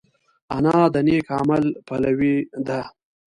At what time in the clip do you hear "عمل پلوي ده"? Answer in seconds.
1.39-2.81